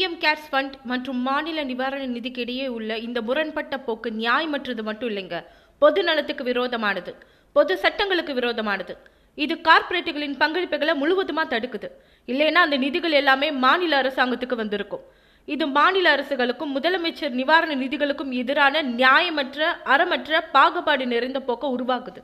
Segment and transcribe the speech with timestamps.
[0.00, 5.44] CM CARES fund மற்றும் மாநில நிவாரண நிதிக்கு இடையே உள்ள இந்த முரண்பட்ட போக்கு நியாயமற்றது மட்டும் இல்லைங்க.
[5.78, 7.12] பொது நலத்துக்கு விரோதமானது.
[7.52, 8.96] பொது சட்டங்களுக்கு விரோதமானது.
[9.34, 11.88] இது கார்ப்பரேட்டுகளின் பங்களிப்புகளை முழுவதுமா தடுக்குது.
[12.26, 15.04] இல்லைன்னா அந்த நிதிகள் எல்லாமே மாநில அரசாங்கத்துக்கு வந்திருக்கும்.
[15.44, 22.22] இது மாநில அரசுகளுக்கும் முதலமைச்சர் நிவாரண நிதிகளுக்கும் எதிரான நியாயமற்ற அறமற்ற பாகுபாடு நிறைந்த போக்க உருவாக்குது.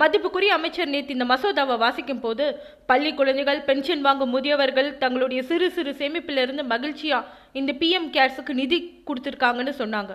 [0.00, 2.44] மதிப்புக்குரிய அமைச்சர் நேற்று இந்த மசோதாவை வாசிக்கும் போது
[2.90, 7.18] பள்ளி குழந்தைகள் பென்ஷன் வாங்கும் முதியவர்கள் தங்களுடைய சிறு சிறு சேமிப்பிலிருந்து மகிழ்ச்சியா
[7.60, 8.78] இந்த பிஎம் கேர்ஸுக்கு நிதி
[9.08, 10.12] கொடுத்துருக்காங்கன்னு சொன்னாங்க.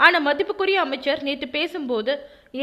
[0.00, 2.14] ஆனால் மதிப்புக்குரிய அமைச்சர் நேற்று பேசும்போது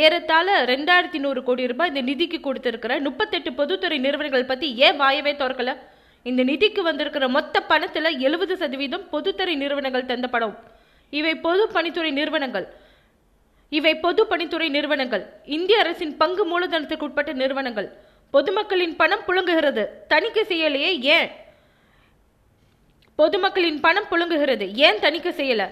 [0.01, 5.73] ஏறத்தாழ ரெண்டாயிரத்தி நூறு கோடி ரூபாய் இந்த நிதிக்கு கொடுத்துருக்கிற முப்பத்தெட்டு பொதுத்துறை நிறுவனங்கள் பற்றி ஏன் வாயவே திறக்கல?
[6.29, 10.55] இந்த நிதிக்கு வந்திருக்கிற மொத்த பணத்தில் எழுபது சதவீதம் பொதுத்துறை நிறுவனங்கள் தந்த படம்
[11.19, 12.67] இவை பொது பணித்துறை நிறுவனங்கள்.
[13.73, 15.23] இவை பொது பணித்துறை நிறுவனங்கள்.
[15.57, 17.87] இந்திய அரசின் பங்கு மூலதனத்துக்கு உட்பட்ட நிறுவனங்கள்.
[18.33, 19.83] பொதுமக்களின் பணம் புழங்குகிறது.
[20.07, 20.91] தணிக்கை செய்யலையே?
[21.15, 21.29] ஏன்?
[23.15, 24.65] பொதுமக்களின் பணம் புழங்குகிறது.
[24.85, 25.63] ஏன் தணிக்கை செய்யல?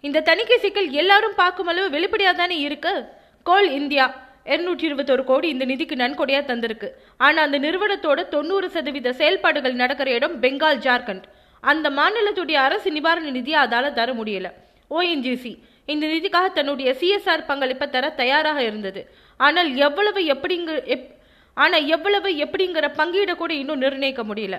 [0.00, 2.94] இந்த தணிக்கை சிக்கல் எல்லாரும் பார்க்கும் அளவு வெளிப்படையா தானே இருக்கு?
[3.42, 4.06] கோல் இந்தியா
[4.44, 6.88] இருநூற்றி இருபத்தொரு கோடி இந்த நிதிக்கு நன்கொடையா தந்திருக்கு.
[7.16, 11.26] ஆனா அந்த நிறுவனத்தோட தொண்ணூறு சதவீத செயல்பாடுகள் நடக்கிற இடம் பெங்கால் ஜார்க்கண்ட்.
[11.60, 14.48] அந்த மாநிலத்துடைய அரசு நிவாரண நிதியை அதால தர முடியல.
[14.90, 15.52] ஓஎன்ஜிசி
[15.88, 19.00] இந்த நிதிக்காக தன்னுடைய சிஎஸ்ஆர் பங்களிப்பை தர தயாராக இருந்தது.
[19.46, 21.08] ஆனால் எவ்வளவு எப்படிங்க எப்
[21.56, 24.58] ஆனால் எவ்வளவு எப்படிங்கிற பங்கீடை கூட இன்னும் நிர்ணயிக்க முடியல.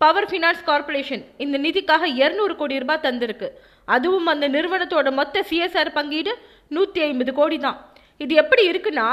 [0.00, 3.48] பவர் ஃபினான்ஸ் கார்ப்பரேஷன் இந்த நிதிக்காக இருநூறு கோடி ரூபாய் தந்திருக்கு.
[3.94, 6.32] அதுவும் அந்த நிறுவனத்தோட மொத்த சிஎஸ்ஆர் பங்கீடு
[6.76, 7.78] நூத்தி ஐம்பது கோடி தான்.
[8.24, 9.06] இது எப்படி இருக்குன்னா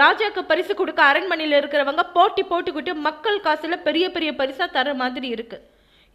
[0.00, 5.58] ராஜாக்கு பரிசு கொடுக்க அரண்மனையில் இருக்கிறவங்க போட்டி போட்டுக்கிட்டு மக்கள் காசுல பெரிய பெரிய பரிசா தர மாதிரி இருக்கு.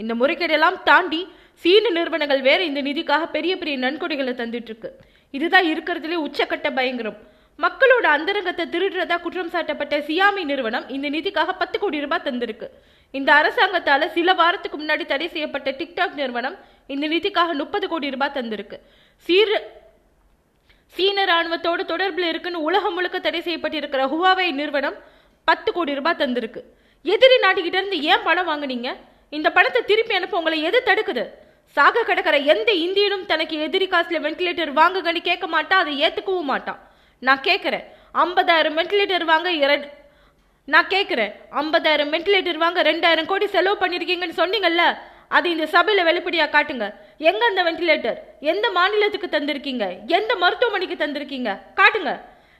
[0.01, 1.21] இந்த முறைகேடெல்லாம் தாண்டி
[1.63, 4.89] சீன நிறுவனங்கள் வேற இந்த நிதிக்காக பெரிய பெரிய நன்கொடைகளை தந்துட்டு இருக்கு
[5.37, 7.17] இதுதான் இருக்கிறதுலே உச்சக்கட்ட பயங்கரம்.
[7.59, 12.67] மக்களோட அந்தரங்கத்தை திருடுறதா குற்றம் சாட்டப்பட்ட சியாமி நிறுவனம் இந்த நிதிக்காக பத்து கோடி ரூபாய் தந்திருக்கு.
[13.13, 16.55] இந்த அரசாங்கத்தால சில வாரத்துக்கு முன்னாடி தடை செய்யப்பட்ட டிக்டாக் நிறுவனம்
[16.93, 18.77] இந்த நிதிக்காக முப்பது கோடி ரூபாய் தந்திருக்கு.
[19.25, 19.49] சீர
[20.95, 24.97] சீன ராணுவத்தோடு தொடர்பில் இருக்குன்னு உலகம் முழுக்க தடை செய்யப்பட்டிருக்கிற ஹுவாவை நிறுவனம்
[25.47, 26.61] பத்து கோடி ரூபாய் தந்திருக்கு.
[27.13, 28.89] எதிரி நாட்டுக்கிட்ட இருந்து ஏன் பணம் வாங்குனீங்க?
[29.33, 31.23] இந்த பணத்தை திருப்பி அனுப்ப உங்களை எது தடுக்குது?
[31.77, 36.79] சாக கிடக்கிற எந்த இந்தியனும் தனக்கு எதிரி காசுல வென்டிலேட்டர் வாங்குங்கன்னு கேட்க மாட்டான் அதை ஏத்துக்கவும் மாட்டான்
[37.21, 37.85] நான் கேட்குறேன்
[38.23, 39.87] ஐம்பதாயிரம் வென்டிலேட்டர் வாங்க இரண்டு
[40.67, 44.85] நான் கேட்குறேன் ஐம்பதாயிரம் வென்டிலேட்டர் வாங்க ரெண்டாயிரம் கோடி செலவு பண்ணிருக்கீங்கன்னு சொன்னீங்கல்ல
[45.37, 46.85] அது இந்த சபையில வெளிப்படையா காட்டுங்க.
[47.29, 48.19] எங்க அந்த வென்டிலேட்டர்
[48.51, 49.85] எந்த மாநிலத்துக்கு தந்திருக்கீங்க?
[50.17, 51.49] எந்த மருத்துவமனைக்கு தந்திருக்கீங்க?
[51.79, 52.11] காட்டுங்க.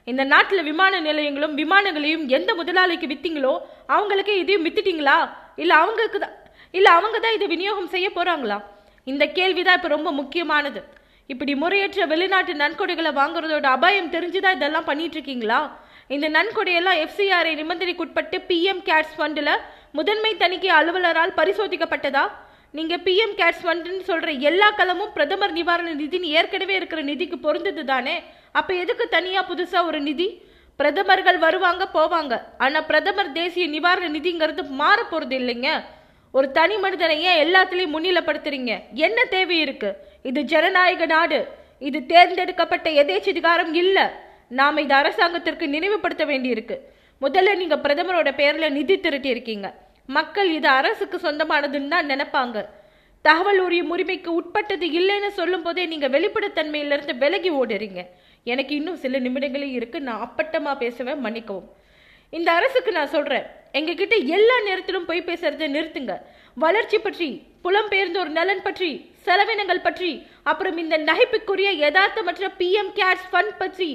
[0.06, 3.54] இந்த நாட்டுல விமான நிலையங்களும் விமானங்களையும் எந்த முதலாளிக்கு வித்தீங்களோ
[3.96, 5.16] அவங்களுக்கே இதையும் வித்துட்டீங்களா?
[5.62, 6.36] இல்ல அவங்களுக்கு தான்
[6.74, 8.58] இல்லை அவங்க தான் இதை விநியோகம் செய்ய போகிறாங்களா
[9.06, 10.80] இந்த கேள்விதான் இப்போ ரொம்ப முக்கியமானது.
[11.32, 15.60] இப்படி முறையற்ற வெளிநாட்டு நன்கொடைகளை வாங்குறதோட அபாயம் தெரிஞ்சுதான் இதெல்லாம் பண்ணிட்டு இருக்கீங்களா
[16.14, 19.52] இந்த நன்கொடையெல்லாம் எஃப்சிஆர்ஐ நிபந்தனைக்குட்பட்டு பிஎம் கேட்ஸ் ஃபண்டில்
[19.98, 22.24] முதன்மை தணிக்கை அலுவலரால் பரிசோதிக்கப்பட்டதா?
[22.76, 28.16] நீங்கள் பிஎம் கேட்ஸ் ஃபண்டுன்னு சொல்கிற எல்லா கலமும் பிரதமர் நிவாரண நிதின்னு ஏற்கனவே இருக்கிற நிதிக்கு பொருந்தது தானே
[28.58, 30.28] அப்போ எதுக்கு தனியாக புதுசாக ஒரு நிதி?
[30.80, 32.34] பிரதமர்கள் வருவாங்க போவாங்க.
[32.64, 35.70] ஆனால் பிரதமர் தேசிய நிவாரண நிதிங்கிறது மாற போகிறது இல்லைங்க.
[36.36, 38.72] ஒரு தனி மனிதனை ஏன் எல்லாத்துலேயும் முன்னிலைப்படுத்துறீங்க?
[39.06, 39.90] என்ன தேவை இருக்கு?
[40.22, 41.38] இது ஜனநாயக நாடு.
[41.78, 44.06] இது தேர்ந்தெடுக்கப்பட்ட எதேச்சதிகாரம் இல்லை.
[44.48, 46.76] நாம் இது அரசாங்கத்திற்கு நினைவுபடுத்த வேண்டியிருக்கு.
[47.24, 49.68] முதல்ல நீங்கள் பிரதமரோட பேரில் நிதி திரட்டி இருக்கீங்க
[50.16, 52.58] மக்கள் இது அரசுக்கு சொந்தமானதுன்னு தான் நினைப்பாங்க.
[53.22, 58.02] தகவல் உரிமை உரிமைக்கு உட்பட்டது இல்லைன்னு சொல்லும் போதே நீங்கள் வெளிப்படைத்தன்மையிலிருந்து விலகி ஓடுறீங்க.
[58.44, 60.00] எனக்கு இன்னும் சில நிமிடங்களே இருக்கு.
[60.00, 61.68] நான் அப்பட்டமாக பேசுவேன் மன்னிக்கவும்.
[62.30, 66.14] இந்த அரசுக்கு நான் சொல்கிறேன் எங்ககிட்ட எல்லா நேரத்திலும் போய் பேசுறதை நிறுத்துங்க.
[66.56, 67.28] வளர்ச்சி பற்றி
[67.64, 68.90] புலம்பெயர்ந்தோர் நலன் பற்றி
[69.26, 70.10] செலவினங்கள் பற்றி
[70.50, 73.90] அப்புறம் இந்த நகைப்புக்குரிய யதார்த்தமற்ற பிஎம் கேர்ஸ் ஃபண்ட் பற்றி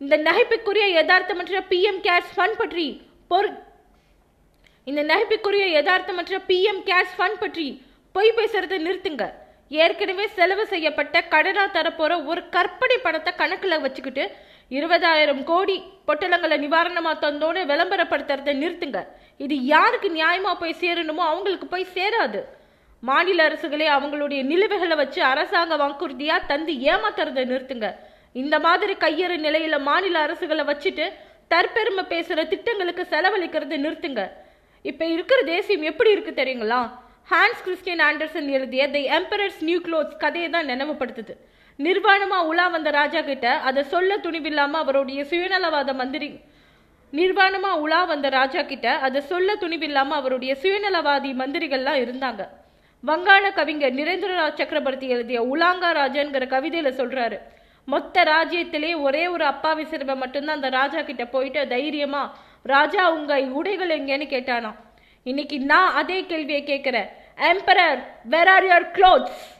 [0.00, 2.86] இந்த நகைப்புக்குரிய யதார்த்தமற்ற பிஎம் கேர்ஸ் ஃபண்ட் பற்றி
[3.30, 3.50] பொரு
[4.84, 7.66] இந்த நகைப்புக்குரிய யதார்த்தமற்ற பிஎம் கேர்ஸ் ஃபண்ட் பற்றி
[8.14, 9.24] பொய் பேசுறதை நிறுத்துங்க.
[9.70, 14.24] ஏற்கனவே செலவு செய்யப்பட்ட கடனா தரப்போற ஒரு கற்பனை பணத்தை கணக்கில் வச்சுக்கிட்டு
[14.70, 15.76] இருபதாயிரம் கோடி
[16.08, 19.00] பொட்டலங்களை நிவாரணமா தந்தோன்னு விளம்பரப்படுத்துறதை நிறுத்துங்க.
[19.44, 22.40] இது யாருக்கு நியாயமா போய் சேரணுமோ அவங்களுக்கு போய் சேராது.
[23.02, 27.88] மாநில அரசுகளே அவங்களுடைய நிலுவைகளை வச்சு அரசாங்க வாக்குறுதியா தந்து ஏமாத்துறதை நிறுத்துங்க.
[28.42, 31.06] இந்த மாதிரி கையறு நிலையில மாநில அரசுகளை வச்சுட்டு
[31.52, 34.22] தற்பெருமை பேசுற திட்டங்களுக்கு செலவழிக்கிறதை நிறுத்துங்க.
[34.82, 36.80] இப்ப இருக்கிற தேசியம் எப்படி இருக்கு தெரியுங்களா?
[37.32, 41.34] ஹான்ஸ் கிறிஸ்டியன் ஆண்டர்சன் எழுதிய தி எம்பரர்ஸ் நியூ க்ளோத்ஸ் கதையை தான் நினைவுபடுத்துது.
[41.78, 46.40] நிர்வாணமா உலா வந்த ராஜா கிட்ட அதை சொல்ல துணிவில்லாம அவருடைய சுயநலவாத மந்திரி
[47.12, 52.48] நிர்வாணமா உலா வந்த ராஜா கிட்ட அதை சொல்ல துணிவில்லாம அவருடைய சுயநலவாதி மந்திரிகள்லாம் இருந்தாங்க.
[53.04, 57.38] வங்காள கவிஞர் நிரேந்திரநாத் சக்கரவர்த்தி எழுதிய உலாங்கா ராஜாங்கிற கவிதையில சொல்றாரு
[57.84, 64.00] மொத்த ராஜ்யத்திலே ஒரே ஒரு அப்பாவி சிறுவன் மட்டும்தான் அந்த ராஜா கிட்ட போயிட்டு தைரியமா ராஜா உங்க உடைகள்
[64.00, 64.74] எங்கேன்னு கேட்டானா
[65.22, 67.08] இன்னைக்கு நான் அதே கேள்வியை கேட்கிறேன்.
[67.36, 69.55] Emperor where are your clothes